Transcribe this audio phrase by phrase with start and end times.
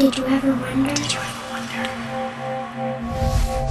[0.00, 0.94] Did you ever wonder?
[0.94, 1.90] Did you ever wonder?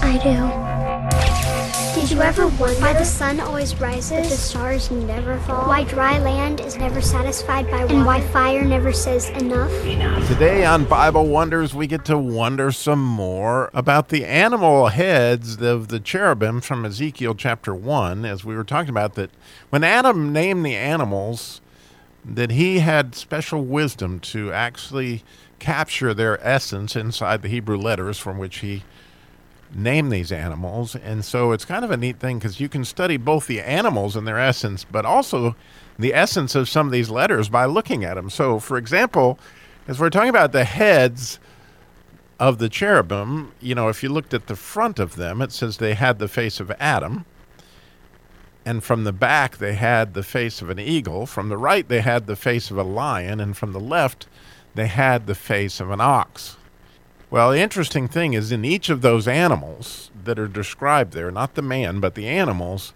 [0.04, 2.00] I do.
[2.00, 5.68] Did you ever wonder why the sun always rises, but the stars never fall?
[5.68, 9.72] Why dry land is never satisfied by water, and why fire never says enough?
[10.28, 15.88] Today on Bible Wonders, we get to wonder some more about the animal heads of
[15.88, 19.32] the cherubim from Ezekiel chapter 1, as we were talking about that
[19.72, 21.60] when Adam named the animals,
[22.24, 25.24] that he had special wisdom to actually
[25.60, 28.84] capture their essence inside the Hebrew letters from which he
[29.74, 30.96] named these animals.
[30.96, 34.16] And so it's kind of a neat thing because you can study both the animals
[34.16, 35.56] and their essence, but also
[35.98, 38.30] the essence of some of these letters by looking at them.
[38.30, 39.38] So, for example,
[39.88, 41.40] as we're talking about the heads
[42.40, 45.78] of the cherubim, you know, if you looked at the front of them, it says
[45.78, 47.26] they had the face of Adam.
[48.66, 51.26] And from the back, they had the face of an eagle.
[51.26, 53.40] From the right, they had the face of a lion.
[53.40, 54.28] And from the left,
[54.80, 56.58] they had the face of an ox.
[57.30, 61.56] Well, the interesting thing is in each of those animals that are described there, not
[61.56, 62.94] the man, but the animals,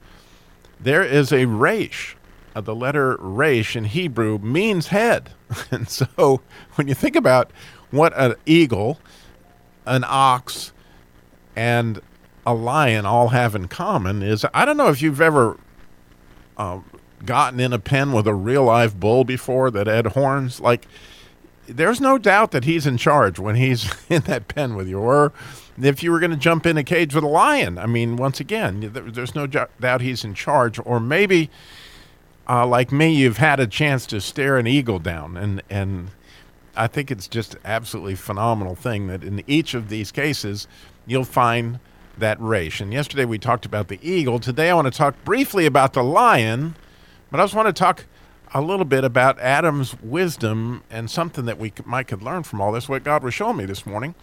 [0.79, 2.15] there is a resh.
[2.55, 5.31] Uh, the letter resh in Hebrew means head.
[5.71, 6.41] and so
[6.75, 7.51] when you think about
[7.91, 8.99] what an eagle,
[9.85, 10.71] an ox,
[11.55, 11.99] and
[12.45, 15.57] a lion all have in common is I don't know if you've ever
[16.57, 16.79] uh,
[17.25, 20.59] gotten in a pen with a real live bull before that had horns.
[20.59, 20.87] Like,
[21.67, 24.99] there's no doubt that he's in charge when he's in that pen with you.
[24.99, 25.31] Or
[25.81, 28.39] if you were going to jump in a cage with a lion, I mean, once
[28.39, 30.79] again, there's no doubt he's in charge.
[30.83, 31.49] Or maybe,
[32.47, 36.11] uh, like me, you've had a chance to stare an eagle down, and and
[36.75, 40.67] I think it's just absolutely phenomenal thing that in each of these cases
[41.05, 41.79] you'll find
[42.17, 42.81] that resh.
[42.81, 44.39] And yesterday we talked about the eagle.
[44.39, 46.75] Today I want to talk briefly about the lion,
[47.29, 48.05] but I just want to talk
[48.53, 52.71] a little bit about Adam's wisdom and something that we might could learn from all
[52.71, 54.13] this, what God was showing me this morning.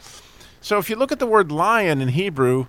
[0.60, 2.66] So if you look at the word lion in Hebrew,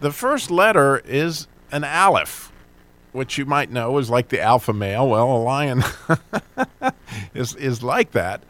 [0.00, 2.50] the first letter is an aleph,
[3.12, 5.08] which you might know is like the alpha male.
[5.08, 5.84] Well, a lion
[7.34, 8.42] is, is like that.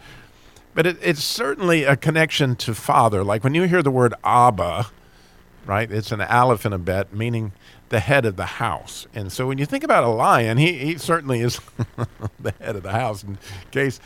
[0.74, 3.24] But it, it's certainly a connection to father.
[3.24, 4.86] Like when you hear the word Abba,
[5.68, 5.92] right?
[5.92, 7.52] It's an aleph and a bet, meaning
[7.90, 9.06] the head of the house.
[9.14, 11.60] And so when you think about a lion, he, he certainly is
[12.40, 13.22] the head of the house.
[13.22, 13.38] In
[13.70, 14.00] case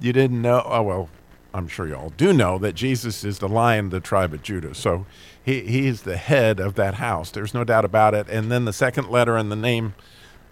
[0.00, 1.08] you didn't know, oh, well,
[1.54, 4.42] I'm sure you all do know that Jesus is the lion of the tribe of
[4.42, 4.74] Judah.
[4.74, 5.06] So
[5.44, 7.30] he, he is the head of that house.
[7.30, 8.28] There's no doubt about it.
[8.28, 9.94] And then the second letter in the name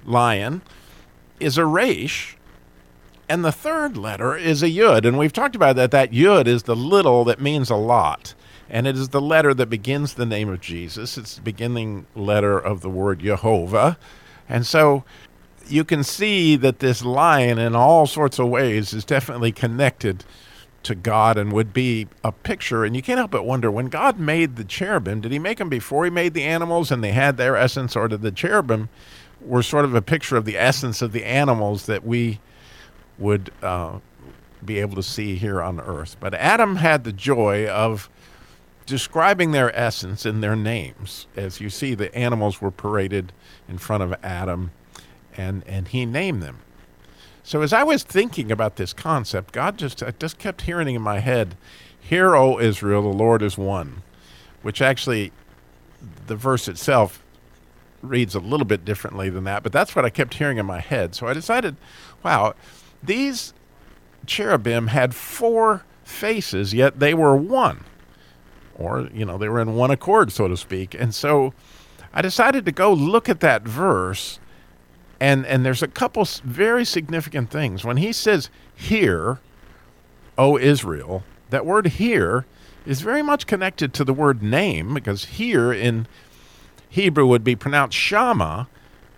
[0.04, 0.62] lion
[1.41, 2.37] is a resh.
[3.28, 5.04] And the third letter is a yud.
[5.04, 5.91] And we've talked about that.
[5.91, 8.34] That yud is the little that means a lot.
[8.74, 11.16] And it is the letter that begins the name of Jesus.
[11.16, 13.96] It's the beginning letter of the word Jehovah.
[14.48, 15.04] And so
[15.68, 20.24] you can see that this lion, in all sorts of ways, is definitely connected
[20.82, 22.84] to God and would be a picture.
[22.84, 25.68] And you can't help but wonder when God made the cherubim, did he make them
[25.68, 28.88] before he made the animals and they had their essence, or did the cherubim
[29.40, 32.40] were sort of a picture of the essence of the animals that we
[33.20, 34.00] would uh,
[34.64, 36.16] be able to see here on earth?
[36.18, 38.10] But Adam had the joy of
[38.86, 41.26] describing their essence in their names.
[41.36, 43.32] As you see, the animals were paraded
[43.68, 44.72] in front of Adam,
[45.36, 46.58] and, and he named them.
[47.42, 51.02] So as I was thinking about this concept, God just I just kept hearing in
[51.02, 51.56] my head,
[52.00, 54.02] "Hear, O Israel, the Lord is one,"
[54.62, 55.30] which actually,
[56.26, 57.22] the verse itself
[58.00, 60.80] reads a little bit differently than that, but that's what I kept hearing in my
[60.80, 61.14] head.
[61.14, 61.76] So I decided,
[62.22, 62.54] wow,
[63.02, 63.54] these
[64.26, 67.84] cherubim had four faces, yet they were one
[68.76, 70.94] or you know they were in one accord so to speak.
[70.94, 71.52] And so
[72.12, 74.38] i decided to go look at that verse
[75.20, 77.84] and and there's a couple very significant things.
[77.84, 79.40] When he says hear
[80.36, 82.44] o israel that word hear
[82.84, 86.06] is very much connected to the word name because hear in
[86.88, 88.68] hebrew would be pronounced shama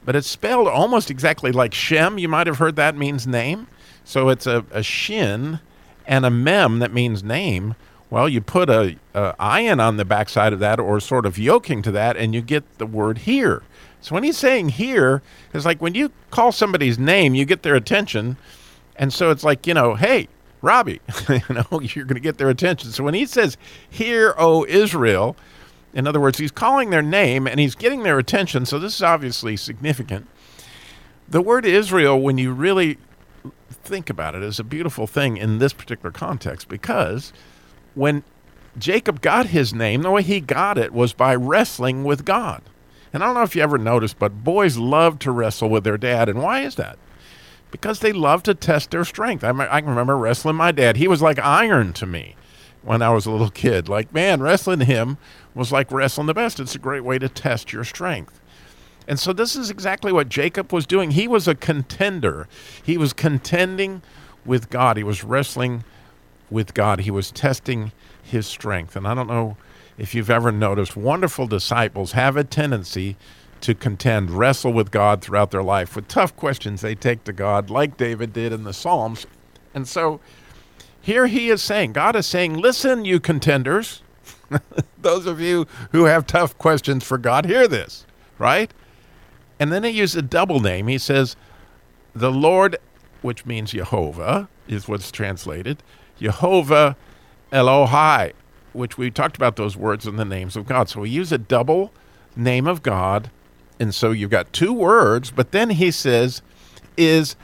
[0.06, 2.16] but it's spelled almost exactly like shem.
[2.16, 3.66] You might have heard that means name.
[4.04, 5.58] So it's a, a shin
[6.06, 7.74] and a mem that means name
[8.10, 11.82] well, you put a, a ayin on the backside of that, or sort of yoking
[11.82, 13.62] to that, and you get the word hear.
[14.00, 15.22] So when he's saying hear,
[15.52, 18.36] it's like when you call somebody's name, you get their attention,
[18.94, 20.28] and so it's like you know, hey,
[20.62, 22.92] Robbie, you know, you're going to get their attention.
[22.92, 23.56] So when he says,
[23.90, 25.36] "Hear, O Israel,"
[25.96, 28.66] in other words, he's calling their name and he's getting their attention.
[28.66, 30.26] So this is obviously significant.
[31.26, 32.98] The word Israel, when you really
[33.70, 37.32] think about it, is a beautiful thing in this particular context because
[37.96, 38.22] when
[38.78, 42.62] Jacob got his name, the way he got it was by wrestling with God.
[43.12, 45.96] And I don't know if you ever noticed, but boys love to wrestle with their
[45.98, 46.28] dad.
[46.28, 46.98] And why is that?
[47.70, 49.42] Because they love to test their strength.
[49.42, 50.98] I, I can remember wrestling my dad.
[50.98, 52.36] He was like iron to me.
[52.86, 53.88] when I was a little kid.
[53.88, 55.18] Like, man, wrestling him
[55.54, 56.60] was like wrestling the best.
[56.60, 58.40] It's a great way to test your strength.
[59.08, 61.10] And so this is exactly what Jacob was doing.
[61.10, 62.48] He was a contender.
[62.82, 64.02] He was contending
[64.44, 64.96] with God.
[64.96, 65.84] He was wrestling
[66.50, 67.00] with God.
[67.00, 68.96] He was testing his strength.
[68.96, 69.56] And I don't know
[69.98, 73.16] if you've ever noticed, wonderful disciples have a tendency
[73.62, 77.70] to contend, wrestle with God throughout their life with tough questions they take to God,
[77.70, 79.26] like David did in the Psalms.
[79.74, 80.20] And so
[81.00, 84.02] here he is saying, God is saying, listen, you contenders.
[84.98, 88.06] Those of you who have tough questions for God, hear this,
[88.38, 88.72] right?
[89.58, 90.88] And then he uses a double name.
[90.88, 91.36] He says,
[92.14, 92.76] the Lord,
[93.22, 95.82] which means Jehovah, is what's translated.
[96.20, 96.96] Jehovah
[97.52, 98.32] Elohai,
[98.72, 100.88] which we talked about those words in the names of God.
[100.88, 101.92] So we use a double
[102.34, 103.30] name of God.
[103.78, 106.42] And so you've got two words, but then he says,
[106.96, 107.36] is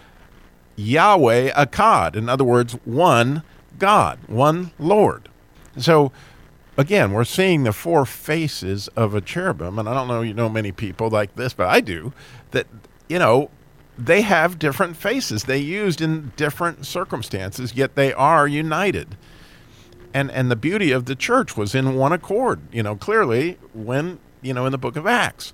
[0.77, 2.17] Yahweh Echad.
[2.17, 3.43] In other words, one
[3.79, 5.29] God, one Lord.
[5.77, 6.13] So
[6.77, 10.49] again, we're seeing the four faces of a cherubim, and I don't know you know
[10.49, 12.13] many people like this, but I do,
[12.53, 12.67] that
[13.09, 13.51] you know,
[13.99, 15.45] they have different faces.
[15.45, 19.17] They used in different circumstances, yet they are united.
[20.15, 24.19] And and the beauty of the church was in one accord, you know, clearly when,
[24.43, 25.53] you know, in the book of Acts.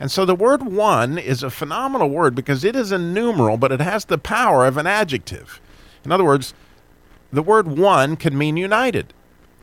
[0.00, 3.72] And so the word one is a phenomenal word because it is a numeral, but
[3.72, 5.60] it has the power of an adjective.
[6.04, 6.54] In other words,
[7.32, 9.12] the word one can mean united.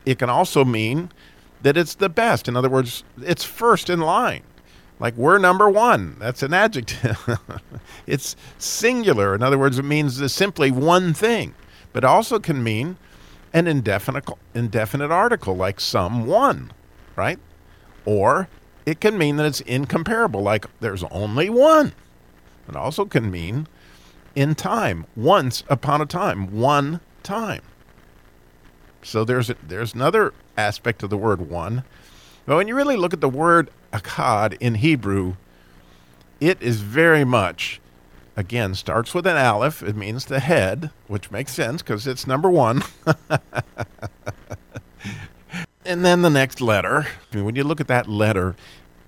[0.04, 1.10] It can also mean
[1.62, 2.48] that it's the best.
[2.48, 4.42] In other words, it's first in line.
[4.98, 6.16] Like we're number one.
[6.18, 7.38] That's an adjective.
[8.06, 9.34] it's singular.
[9.34, 11.54] In other words, it means simply one thing.
[11.92, 12.96] But also can mean
[13.52, 16.72] an indefinite indefinite article like some one,
[17.14, 17.38] right?
[18.04, 18.48] Or
[18.84, 21.92] it can mean that it's incomparable, like there's only one.
[22.68, 23.66] It also can mean
[24.34, 27.62] in time, once upon a time, one time.
[29.02, 31.84] So there's a, there's another aspect of the word one.
[32.44, 35.34] But when you really look at the word echad in Hebrew,
[36.40, 37.80] it is very much,
[38.36, 39.82] again, starts with an aleph.
[39.82, 42.82] It means the head, which makes sense because it's number one.
[45.84, 47.06] and then the next letter.
[47.32, 48.56] When you look at that letter,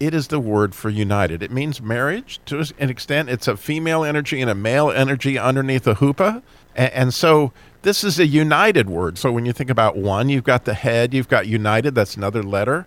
[0.01, 1.43] it is the word for united.
[1.43, 3.29] It means marriage to an extent.
[3.29, 6.43] It's a female energy and a male energy underneath a huppah.
[6.77, 7.53] And, so
[7.83, 9.19] this is a united word.
[9.19, 12.43] So when you think about one, you've got the head, you've got united, that's another
[12.43, 12.87] letter.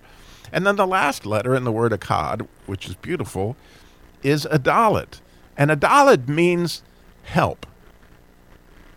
[0.51, 3.55] And then the last letter in the word echad, which is beautiful,
[4.23, 5.19] is a dalet.
[5.57, 6.83] And a dalet means
[7.23, 7.65] help,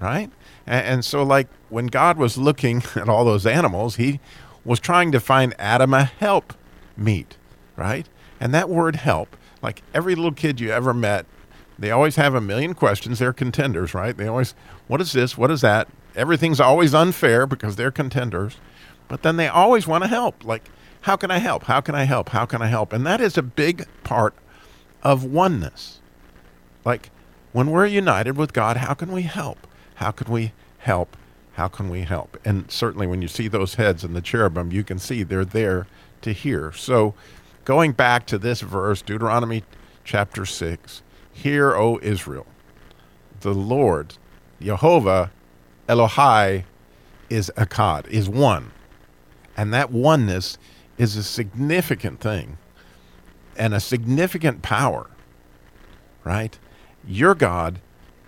[0.01, 0.31] right?
[0.67, 4.21] And, and so, like when God was looking at all those animals, he
[4.65, 6.55] was trying to find Adam a help
[6.97, 7.37] meet
[7.77, 8.09] right?
[8.41, 11.27] And that word help, like every little kid you ever met,
[11.79, 13.19] they always have a million questions.
[13.19, 14.17] They're contenders, right?
[14.17, 14.55] They always,
[14.87, 15.37] what is this?
[15.37, 15.89] What is that?
[16.15, 18.57] Everything's always unfair because they're contenders.
[19.09, 20.45] But then they always want to help.
[20.45, 20.71] Like,
[21.05, 21.65] how can I help?
[21.65, 22.31] How can I help?
[22.31, 22.93] How can I help?
[22.93, 24.35] And that is a big part
[25.03, 26.01] of oneness.
[26.85, 27.11] Like,
[27.53, 29.67] when we're united with God, how can we help?
[29.97, 31.17] How can we help?
[31.55, 32.39] How can we help?
[32.45, 35.87] And certainly when you see those heads in the cherubim, you can see they're there
[36.23, 36.73] to hear.
[36.73, 37.15] So,
[37.65, 39.65] Going back to this verse, Deuteronomy
[40.05, 41.03] chapter 6
[41.33, 42.47] Hear, O Israel,
[43.41, 44.19] the Lord,
[44.61, 45.31] Jehovah,
[45.89, 46.65] Elohai,
[47.31, 48.71] is Echad, is one.
[49.57, 50.59] And that oneness
[50.99, 52.59] is a significant thing
[53.57, 55.11] and a significant power,
[56.25, 56.59] right?
[57.07, 57.81] Your God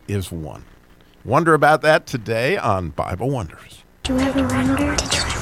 [0.08, 0.64] is one.
[1.24, 3.82] Wonder about that today on Bible Wonders.
[4.04, 5.35] Do you ever wonder?